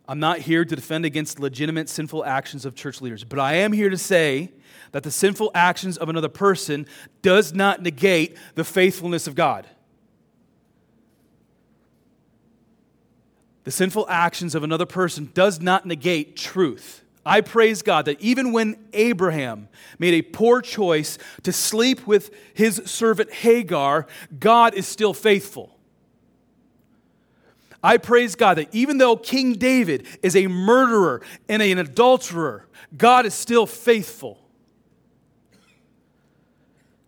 [0.07, 3.73] I'm not here to defend against legitimate sinful actions of church leaders, but I am
[3.73, 4.51] here to say
[4.93, 6.87] that the sinful actions of another person
[7.23, 9.67] does not negate the faithfulness of God.
[13.65, 17.03] The sinful actions of another person does not negate truth.
[17.27, 22.83] I praise God that even when Abraham made a poor choice to sleep with his
[22.85, 24.07] servant Hagar,
[24.39, 25.75] God is still faithful.
[27.83, 33.27] I praise God that even though King David is a murderer and an adulterer, God
[33.27, 34.39] is still faithful.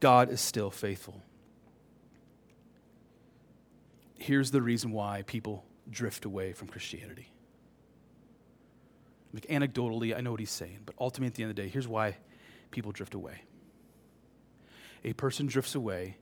[0.01, 1.23] God is still faithful.
[4.19, 7.31] Here's the reason why people drift away from Christianity.
[9.33, 11.69] Like anecdotally, I know what he's saying, but ultimately at the end of the day,
[11.69, 12.17] here's why
[12.71, 13.43] people drift away.
[15.05, 16.17] A person drifts away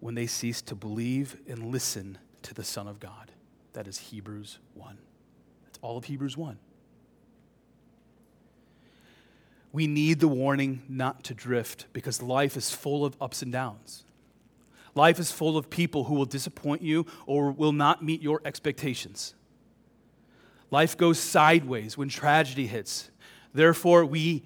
[0.00, 3.32] when they cease to believe and listen to the Son of God.
[3.74, 4.98] That is Hebrews 1.
[5.64, 6.58] That's all of Hebrews 1.
[9.72, 14.04] We need the warning not to drift because life is full of ups and downs.
[14.94, 19.34] Life is full of people who will disappoint you or will not meet your expectations.
[20.70, 23.10] Life goes sideways when tragedy hits.
[23.54, 24.42] Therefore, we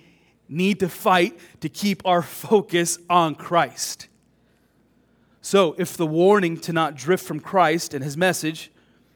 [0.49, 4.09] need to fight to keep our focus on Christ.
[5.41, 8.73] So, if the warning to not drift from Christ and his message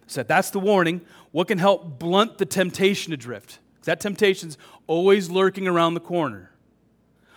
[0.07, 1.01] said that's the warning,
[1.33, 3.59] what can help blunt the temptation to drift?
[3.85, 6.53] That temptation's always lurking around the corner.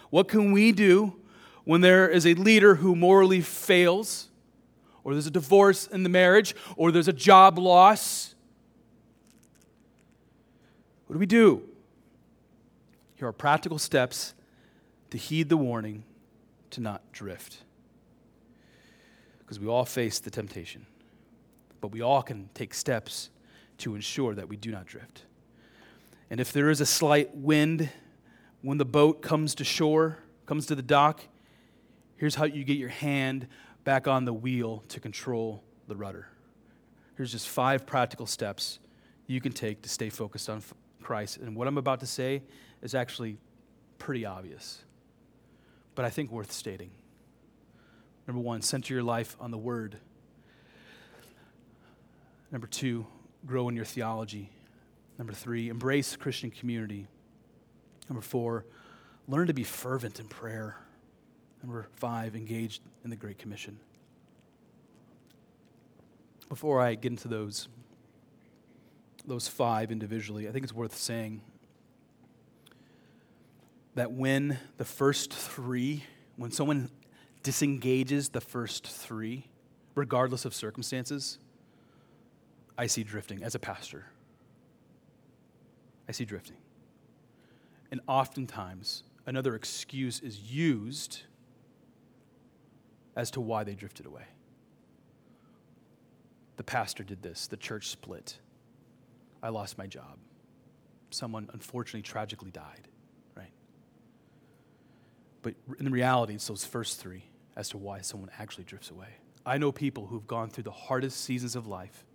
[0.10, 1.16] What can we do
[1.66, 4.30] when there is a leader who morally fails,
[5.04, 8.36] or there's a divorce in the marriage, or there's a job loss?
[11.08, 11.62] What do we do?
[13.16, 14.34] Here are practical steps
[15.12, 16.04] to heed the warning
[16.72, 17.60] to not drift.
[19.40, 20.86] Because we all face the temptation,
[21.82, 23.30] but we all can take steps
[23.78, 25.24] to ensure that we do not drift.
[26.30, 27.90] And if there is a slight wind
[28.62, 31.22] when the boat comes to shore, comes to the dock,
[32.24, 33.46] here's how you get your hand
[33.84, 36.26] back on the wheel to control the rudder.
[37.18, 38.80] Here's just five practical steps
[39.28, 40.64] you can take to stay focused on
[41.02, 41.36] Christ.
[41.36, 42.42] And what I'm about to say
[42.82, 43.36] is actually
[43.98, 44.86] pretty obvious,
[45.96, 46.92] but I think worth stating.
[48.26, 49.98] Number one, center your life on the Word.
[52.54, 53.06] Number two,
[53.46, 54.50] grow in your theology.
[55.18, 57.06] Number three, embrace Christian community.
[58.08, 58.64] Number four,
[59.28, 60.78] learn to be fervent in prayer.
[61.64, 63.80] Number five, engaged in the Great Commission.
[66.50, 67.70] Before I get into those,
[69.26, 71.42] those five individually, I think it's worth saying
[73.96, 76.04] that when the first three,
[76.36, 76.90] when someone
[77.44, 79.46] disengages the first three,
[79.96, 81.40] regardless of circumstances,
[82.78, 84.08] I see drifting as a pastor.
[86.10, 86.58] I see drifting.
[87.90, 91.22] And oftentimes, another excuse is used
[93.16, 94.26] as to why they drifted away.
[96.58, 98.38] The pastor did this, the church split.
[99.42, 100.18] I lost my job.
[101.10, 102.88] Someone unfortunately tragically died,
[103.36, 103.52] right?
[105.42, 109.10] But in reality, it's those first three as to why someone actually drifts away.
[109.46, 112.06] I know people who've gone through the hardest seasons of life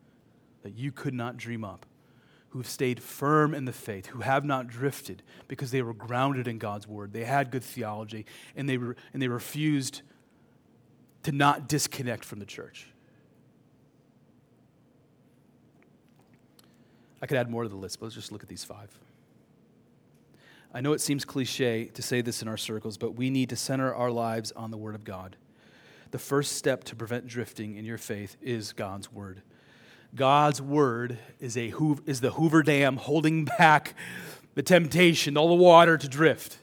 [0.62, 1.86] that you could not dream up
[2.50, 6.58] who've stayed firm in the faith, who have not drifted because they were grounded in
[6.58, 7.12] God's word.
[7.12, 8.24] They had good theology,
[8.56, 10.02] and they, were, and they refused
[11.24, 12.88] to not disconnect from the church.
[17.20, 18.96] I could add more to the list, but let's just look at these five.
[20.72, 23.56] I know it seems cliche to say this in our circles, but we need to
[23.56, 25.36] center our lives on the Word of God.
[26.10, 29.42] The first step to prevent drifting in your faith is God's Word.
[30.14, 31.72] God's word is, a
[32.06, 33.94] is the Hoover Dam holding back
[34.54, 36.58] the temptation, all the water to drift.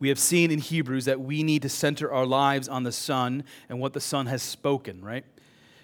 [0.00, 3.44] We have seen in Hebrews that we need to center our lives on the Son
[3.68, 5.26] and what the Son has spoken, right?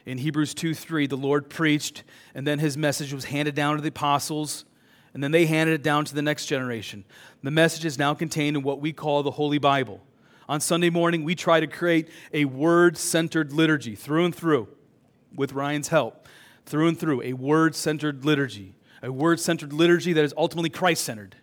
[0.06, 2.02] In Hebrews 2 3, the Lord preached,
[2.34, 4.64] and then his message was handed down to the apostles,
[5.12, 7.04] and then they handed it down to the next generation.
[7.42, 10.00] The message is now contained in what we call the Holy Bible.
[10.48, 14.68] On Sunday morning, we try to create a word centered liturgy through and through
[15.34, 16.26] with Ryan's help,
[16.64, 21.04] through and through, a word centered liturgy, a word centered liturgy that is ultimately Christ
[21.04, 21.36] centered.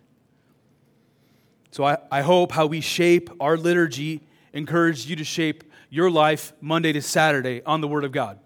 [1.74, 4.20] So I, I hope how we shape our liturgy
[4.52, 8.38] encouraged you to shape your life Monday to Saturday on the Word of God.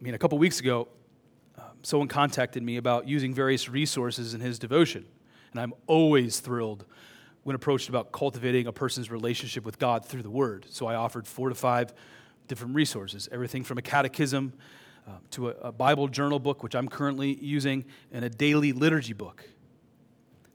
[0.00, 0.88] I mean, a couple weeks ago,
[1.58, 5.04] um, someone contacted me about using various resources in his devotion,
[5.50, 6.86] and I'm always thrilled
[7.42, 10.64] when approached about cultivating a person's relationship with God through the Word.
[10.70, 11.92] So I offered four to five
[12.48, 14.54] different resources everything from a catechism
[15.06, 19.12] uh, to a, a Bible journal book, which I'm currently using, and a daily liturgy
[19.12, 19.44] book.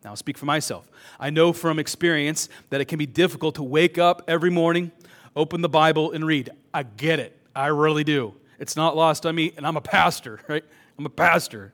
[0.04, 0.90] Now, I'll speak for myself.
[1.20, 4.92] I know from experience that it can be difficult to wake up every morning,
[5.36, 6.50] open the Bible, and read.
[6.74, 7.38] I get it.
[7.56, 8.36] I really do.
[8.60, 10.64] It's not lost on me, and I'm a pastor, right?
[10.98, 11.74] I'm a pastor.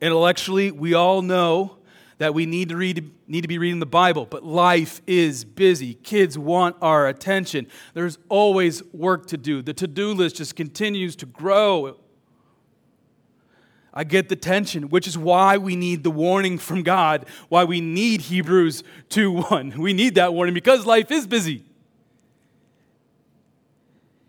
[0.00, 1.78] Intellectually, we all know
[2.18, 5.94] that we need to, read, need to be reading the Bible, but life is busy.
[5.94, 7.66] Kids want our attention.
[7.92, 9.62] There's always work to do.
[9.62, 11.96] The to do list just continues to grow.
[13.94, 17.80] I get the tension, which is why we need the warning from God, why we
[17.80, 19.74] need Hebrews 2 1.
[19.78, 21.64] We need that warning because life is busy.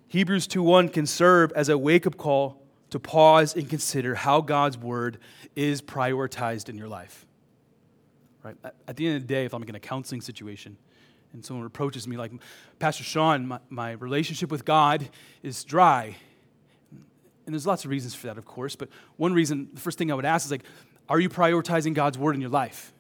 [0.08, 2.62] Hebrews 2 1 can serve as a wake up call
[2.92, 5.18] to pause and consider how God's word
[5.56, 7.26] is prioritized in your life
[8.46, 8.56] right?
[8.88, 10.78] At, the end of the day, if I'm in a counseling situation
[11.34, 12.32] and someone approaches me like,
[12.80, 15.10] Pastor Sean, my, my relationship with God
[15.42, 16.16] is dry.
[17.46, 20.12] And there's lots of reasons for that, of course, but one reason, the first thing
[20.12, 20.64] I would ask is like,
[21.08, 22.92] are you prioritizing God's word in your life?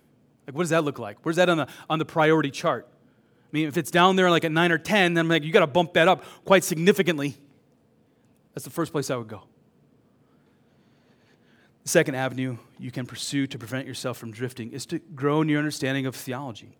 [0.46, 1.18] Like, what does that look like?
[1.24, 2.88] Where's that on the, on the priority chart?
[2.88, 5.52] I mean, if it's down there like at nine or 10, then I'm like, you
[5.52, 7.36] got to bump that up quite significantly.
[8.54, 9.43] That's the first place I would go.
[11.84, 15.50] The second avenue you can pursue to prevent yourself from drifting is to grow in
[15.50, 16.78] your understanding of theology.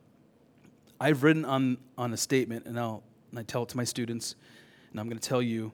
[1.00, 4.36] I've written on, on a statement, and, I'll, and I tell it to my students,
[4.92, 5.74] and I'm going to tell you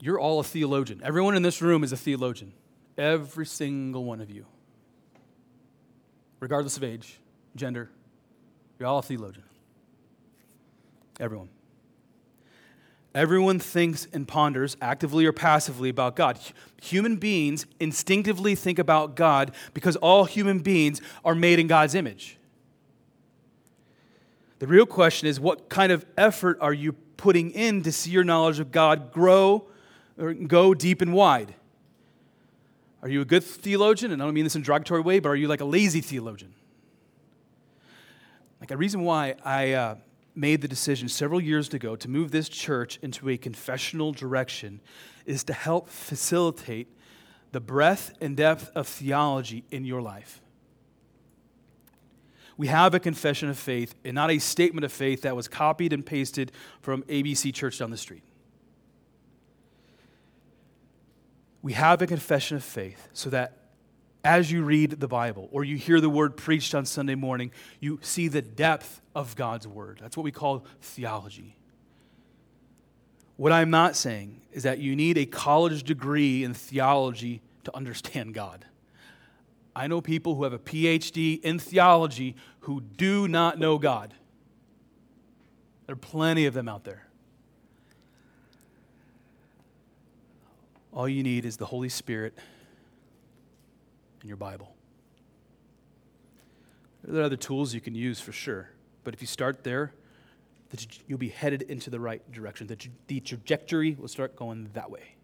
[0.00, 1.00] you're all a theologian.
[1.02, 2.52] Everyone in this room is a theologian.
[2.98, 4.46] Every single one of you.
[6.40, 7.18] Regardless of age,
[7.54, 7.90] gender,
[8.78, 9.44] you're all a theologian.
[11.18, 11.48] Everyone.
[13.14, 16.38] Everyone thinks and ponders, actively or passively, about God.
[16.82, 22.36] Human beings instinctively think about God because all human beings are made in God's image.
[24.58, 28.24] The real question is what kind of effort are you putting in to see your
[28.24, 29.66] knowledge of God grow
[30.18, 31.54] or go deep and wide?
[33.02, 34.12] Are you a good theologian?
[34.12, 36.00] And I don't mean this in a derogatory way, but are you like a lazy
[36.00, 36.54] theologian?
[38.60, 39.94] Like a reason why I uh,
[40.34, 44.80] made the decision several years ago to move this church into a confessional direction
[45.24, 46.88] is to help facilitate
[47.52, 50.40] the breadth and depth of theology in your life.
[52.56, 55.92] We have a confession of faith and not a statement of faith that was copied
[55.92, 58.22] and pasted from ABC Church down the street.
[61.66, 63.56] We have a confession of faith so that
[64.22, 67.50] as you read the Bible or you hear the word preached on Sunday morning,
[67.80, 69.98] you see the depth of God's word.
[70.00, 71.56] That's what we call theology.
[73.36, 78.32] What I'm not saying is that you need a college degree in theology to understand
[78.32, 78.64] God.
[79.74, 84.14] I know people who have a PhD in theology who do not know God.
[85.86, 87.05] There are plenty of them out there.
[90.96, 92.32] All you need is the Holy Spirit
[94.22, 94.74] and your Bible.
[97.04, 98.70] There are other tools you can use for sure,
[99.04, 99.92] but if you start there,
[101.06, 102.66] you'll be headed into the right direction.
[103.08, 105.16] The trajectory will start going that way.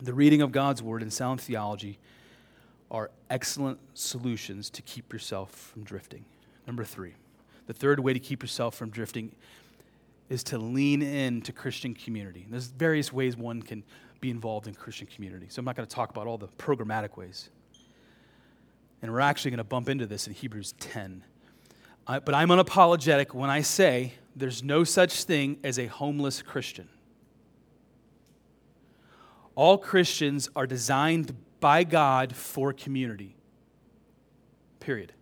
[0.00, 1.98] The reading of God's Word and sound theology
[2.90, 6.24] are excellent solutions to keep yourself from drifting.
[6.66, 7.12] Number three,
[7.66, 9.32] the third way to keep yourself from drifting
[10.28, 12.46] is to lean into Christian community.
[12.48, 13.84] There's various ways one can
[14.20, 15.46] be involved in Christian community.
[15.48, 17.50] So I'm not going to talk about all the programmatic ways.
[19.02, 21.22] And we're actually going to bump into this in Hebrews 10.
[22.06, 26.88] I, but I'm unapologetic when I say there's no such thing as a homeless Christian.
[29.54, 33.36] All Christians are designed by God for community.
[34.80, 35.12] Period.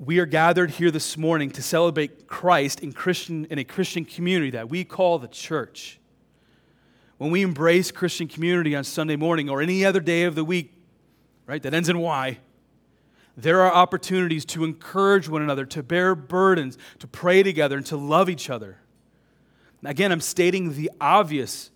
[0.00, 4.52] We are gathered here this morning to celebrate Christ in, Christian, in a Christian community
[4.52, 5.98] that we call the church.
[7.16, 10.72] When we embrace Christian community on Sunday morning or any other day of the week,
[11.46, 12.38] right, that ends in Y,
[13.36, 17.96] there are opportunities to encourage one another, to bear burdens, to pray together, and to
[17.96, 18.78] love each other.
[19.84, 21.72] Again, I'm stating the obvious,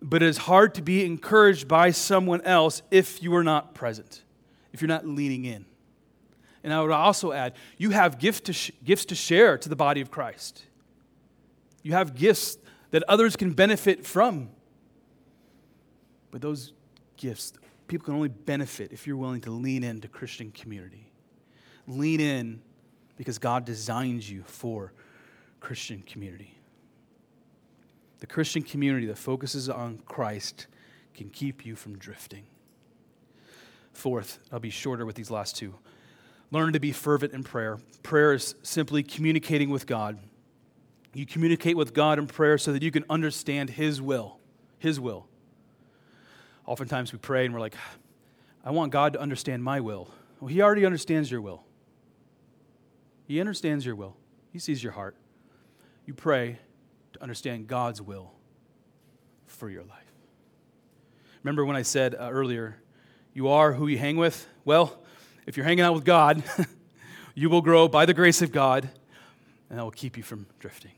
[0.00, 4.22] but it is hard to be encouraged by someone else if you are not present,
[4.72, 5.66] if you're not leaning in.
[6.64, 9.76] And I would also add, you have gift to sh- gifts to share to the
[9.76, 10.64] body of Christ.
[11.82, 12.56] You have gifts
[12.92, 14.50] that others can benefit from.
[16.30, 16.72] But those
[17.16, 17.52] gifts,
[17.88, 21.10] people can only benefit if you're willing to lean into Christian community.
[21.88, 22.62] Lean in
[23.16, 24.92] because God designed you for
[25.60, 26.58] Christian community.
[28.20, 30.68] The Christian community that focuses on Christ
[31.12, 32.44] can keep you from drifting.
[33.92, 35.74] Fourth, I'll be shorter with these last two.
[36.52, 37.78] Learn to be fervent in prayer.
[38.02, 40.18] Prayer is simply communicating with God.
[41.14, 44.38] You communicate with God in prayer so that you can understand His will.
[44.78, 45.26] His will.
[46.66, 47.74] Oftentimes we pray and we're like,
[48.64, 50.10] I want God to understand my will.
[50.40, 51.64] Well, He already understands your will.
[53.26, 54.16] He understands your will,
[54.52, 55.16] He sees your heart.
[56.04, 56.58] You pray
[57.14, 58.32] to understand God's will
[59.46, 60.12] for your life.
[61.42, 62.76] Remember when I said uh, earlier,
[63.32, 64.46] you are who you hang with?
[64.64, 65.01] Well,
[65.46, 66.42] if you're hanging out with God,
[67.34, 68.88] you will grow by the grace of God,
[69.68, 70.92] and that will keep you from drifting.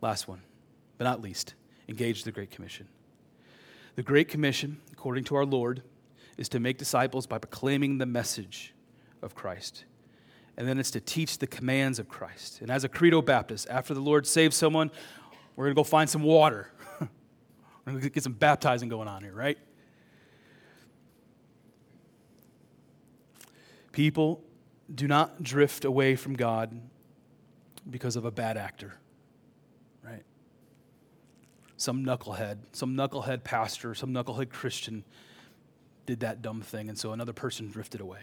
[0.00, 0.42] Last one,
[0.98, 1.54] but not least,
[1.88, 2.88] engage the Great Commission.
[3.96, 5.82] The Great Commission, according to our Lord,
[6.36, 8.74] is to make disciples by proclaiming the message
[9.22, 9.84] of Christ.
[10.56, 12.60] And then it's to teach the commands of Christ.
[12.60, 14.90] And as a Credo Baptist, after the Lord saves someone,
[15.56, 16.70] we're going to go find some water.
[17.00, 17.08] we're
[17.92, 19.58] going to get some baptizing going on here, right?
[23.94, 24.42] People
[24.92, 26.80] do not drift away from God
[27.88, 28.94] because of a bad actor,
[30.02, 30.24] right?
[31.76, 35.04] Some knucklehead, some knucklehead pastor, some knucklehead Christian
[36.06, 38.18] did that dumb thing, and so another person drifted away.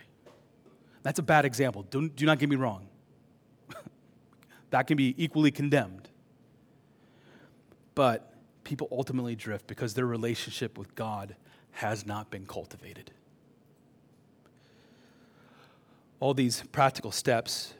[1.03, 1.83] That's a bad example.
[1.89, 2.89] Don't, do not get me wrong.
[4.71, 6.09] that can be equally condemned.
[7.95, 8.33] But
[8.65, 11.37] people ultimately drift because their relationship with God
[11.71, 13.11] has not been cultivated.
[16.21, 17.73] All these practical steps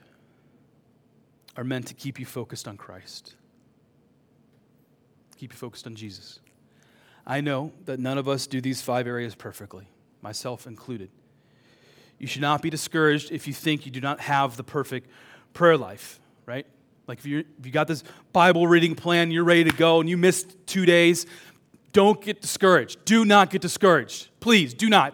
[1.56, 3.36] are meant to keep you focused on Christ,
[5.38, 6.40] keep you focused on Jesus.
[7.26, 9.88] I know that none of us do these five areas perfectly,
[10.24, 11.12] myself included.
[12.18, 15.10] You should not be discouraged if you think you do not have the perfect
[15.54, 16.66] prayer life, right?
[17.08, 20.10] Like if, you if you got this Bible reading plan, you're ready to go, and
[20.10, 21.28] you missed two days,
[21.94, 23.06] don't get discouraged.
[23.06, 24.30] Do not get discouraged.
[24.40, 25.14] Please, do not.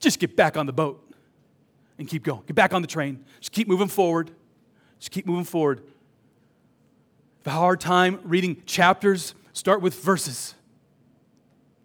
[0.00, 1.01] Just get back on the boat
[1.98, 2.42] and keep going.
[2.46, 3.24] Get back on the train.
[3.40, 4.30] Just keep moving forward.
[4.98, 5.82] Just keep moving forward.
[7.44, 10.54] Have a hard time reading chapters, start with verses.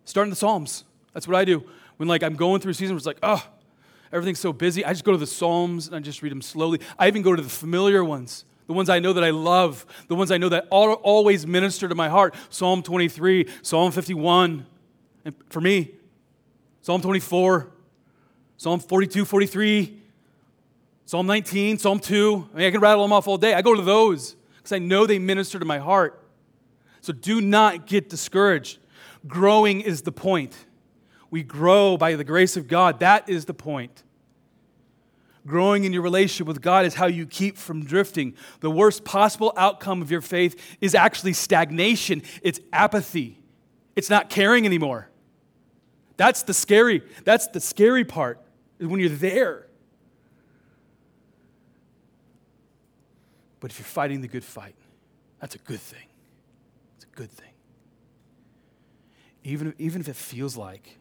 [0.05, 0.83] Start in the Psalms.
[1.13, 1.67] That's what I do.
[1.97, 3.43] When like I'm going through a season where it's like, oh,
[4.11, 6.79] everything's so busy, I just go to the Psalms and I just read them slowly.
[6.99, 10.15] I even go to the familiar ones, the ones I know that I love, the
[10.15, 12.35] ones I know that always minister to my heart.
[12.49, 14.65] Psalm 23, Psalm 51,
[15.25, 15.91] and for me,
[16.81, 17.71] Psalm 24,
[18.57, 20.01] Psalm 42, 43,
[21.05, 22.49] Psalm 19, Psalm 2.
[22.53, 23.53] I mean, I can rattle them off all day.
[23.53, 26.23] I go to those because I know they minister to my heart.
[27.01, 28.79] So do not get discouraged.
[29.27, 30.55] Growing is the point.
[31.29, 32.99] We grow by the grace of God.
[32.99, 34.03] That is the point.
[35.45, 38.33] Growing in your relationship with God is how you keep from drifting.
[38.59, 43.39] The worst possible outcome of your faith is actually stagnation, it's apathy,
[43.95, 45.09] it's not caring anymore.
[46.17, 48.41] That's the scary, that's the scary part
[48.79, 49.67] when you're there.
[53.59, 54.75] But if you're fighting the good fight,
[55.39, 56.07] that's a good thing.
[56.95, 57.53] It's a good thing.
[59.43, 60.97] Even, even if it feels like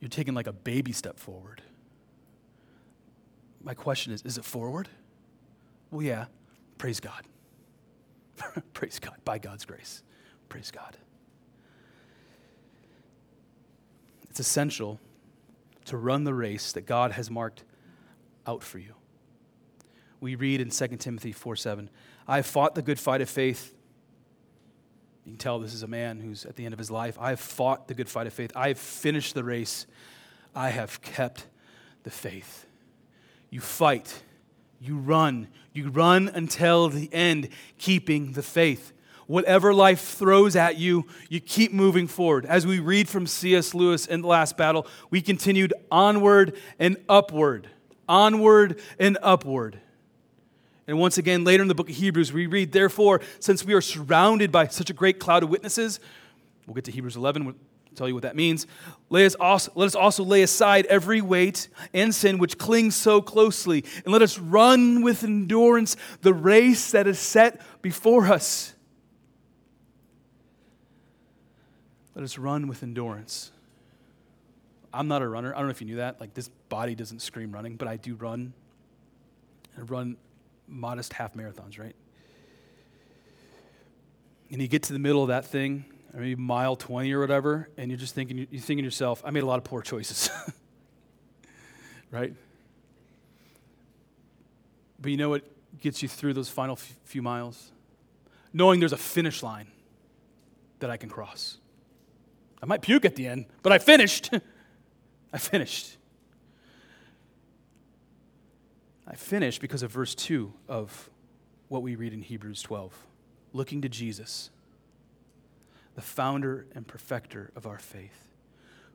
[0.00, 1.62] you're taking like a baby step forward.
[3.62, 4.88] My question is is it forward?
[5.90, 6.26] Well, yeah.
[6.78, 7.22] Praise God.
[8.72, 9.16] Praise God.
[9.24, 10.02] By God's grace.
[10.48, 10.96] Praise God.
[14.30, 14.98] It's essential
[15.90, 17.64] to run the race that God has marked
[18.46, 18.94] out for you.
[20.20, 21.90] We read in 2 Timothy 4 7,
[22.28, 23.74] I have fought the good fight of faith.
[25.24, 27.18] You can tell this is a man who's at the end of his life.
[27.18, 28.52] I have fought the good fight of faith.
[28.54, 29.86] I have finished the race.
[30.54, 31.46] I have kept
[32.04, 32.66] the faith.
[33.50, 34.22] You fight,
[34.80, 38.92] you run, you run until the end, keeping the faith.
[39.30, 42.44] Whatever life throws at you, you keep moving forward.
[42.44, 43.74] As we read from C.S.
[43.74, 47.68] Lewis in The Last Battle, we continued onward and upward,
[48.08, 49.78] onward and upward.
[50.88, 53.80] And once again, later in the book of Hebrews, we read, Therefore, since we are
[53.80, 56.00] surrounded by such a great cloud of witnesses,
[56.66, 57.54] we'll get to Hebrews 11, we'll
[57.94, 58.66] tell you what that means.
[59.10, 63.22] Let us, also, let us also lay aside every weight and sin which clings so
[63.22, 68.74] closely, and let us run with endurance the race that is set before us.
[72.20, 73.50] Let us run with endurance.
[74.92, 75.54] I'm not a runner.
[75.54, 76.20] I don't know if you knew that.
[76.20, 78.52] Like, this body doesn't scream running, but I do run.
[79.74, 80.18] I run
[80.68, 81.96] modest half marathons, right?
[84.50, 87.70] And you get to the middle of that thing, or maybe mile 20 or whatever,
[87.78, 90.28] and you're just thinking, you're thinking yourself, I made a lot of poor choices.
[92.10, 92.34] right?
[95.00, 95.44] But you know what
[95.80, 97.72] gets you through those final few miles?
[98.52, 99.68] Knowing there's a finish line
[100.80, 101.56] that I can cross.
[102.62, 104.30] I might puke at the end, but I finished.
[105.32, 105.96] I finished.
[109.06, 111.10] I finished because of verse 2 of
[111.68, 112.94] what we read in Hebrews 12
[113.52, 114.50] looking to Jesus,
[115.94, 118.28] the founder and perfecter of our faith,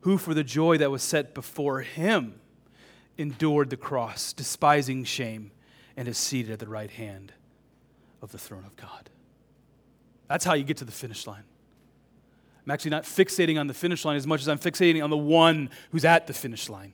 [0.02, 2.40] who for the joy that was set before him
[3.18, 5.52] endured the cross, despising shame,
[5.98, 7.34] and is seated at the right hand
[8.22, 9.10] of the throne of God.
[10.28, 11.44] That's how you get to the finish line.
[12.66, 15.18] I'm actually not fixating on the finish line as much as I'm fixating on the
[15.18, 16.94] one who's at the finish line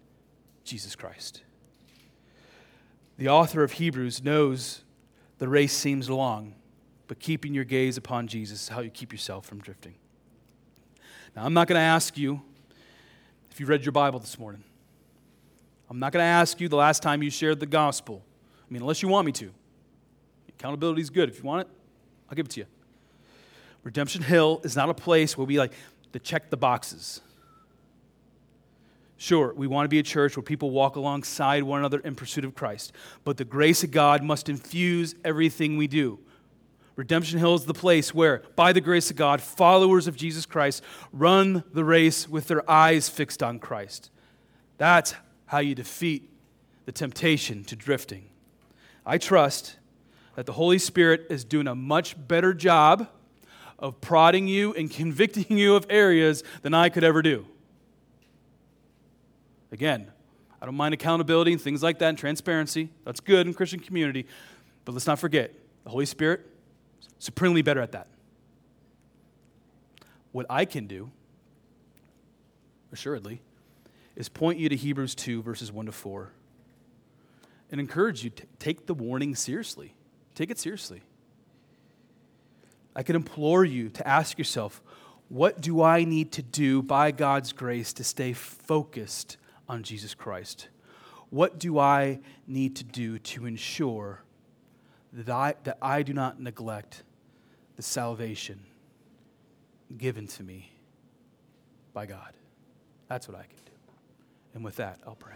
[0.63, 1.41] Jesus Christ.
[3.17, 4.83] The author of Hebrews knows
[5.37, 6.55] the race seems long,
[7.07, 9.95] but keeping your gaze upon Jesus is how you keep yourself from drifting.
[11.35, 12.41] Now, I'm not going to ask you
[13.49, 14.63] if you read your Bible this morning.
[15.89, 18.23] I'm not going to ask you the last time you shared the gospel.
[18.69, 19.51] I mean, unless you want me to.
[20.49, 21.29] Accountability is good.
[21.29, 21.73] If you want it,
[22.29, 22.65] I'll give it to you.
[23.83, 25.73] Redemption Hill is not a place where we like
[26.13, 27.21] to check the boxes.
[29.17, 32.43] Sure, we want to be a church where people walk alongside one another in pursuit
[32.43, 32.91] of Christ,
[33.23, 36.19] but the grace of God must infuse everything we do.
[36.95, 40.83] Redemption Hill is the place where, by the grace of God, followers of Jesus Christ
[41.13, 44.09] run the race with their eyes fixed on Christ.
[44.77, 45.15] That's
[45.45, 46.29] how you defeat
[46.85, 48.25] the temptation to drifting.
[49.05, 49.77] I trust
[50.35, 53.07] that the Holy Spirit is doing a much better job
[53.81, 57.45] of prodding you and convicting you of areas than I could ever do.
[59.71, 60.11] Again,
[60.61, 62.89] I don't mind accountability and things like that and transparency.
[63.03, 64.27] That's good in Christian community.
[64.85, 65.53] But let's not forget,
[65.83, 66.45] the Holy Spirit
[67.01, 68.07] is supremely better at that.
[70.31, 71.11] What I can do,
[72.91, 73.41] assuredly,
[74.15, 76.31] is point you to Hebrews 2, verses 1 to 4,
[77.71, 79.95] and encourage you to take the warning seriously.
[80.35, 81.01] Take it seriously.
[82.95, 84.81] I could implore you to ask yourself,
[85.29, 89.37] what do I need to do by God's grace to stay focused
[89.69, 90.67] on Jesus Christ?
[91.29, 94.23] What do I need to do to ensure
[95.13, 97.03] that I, that I do not neglect
[97.77, 98.59] the salvation
[99.97, 100.69] given to me
[101.93, 102.33] by God?
[103.07, 103.71] That's what I can do.
[104.53, 105.35] And with that, I'll pray.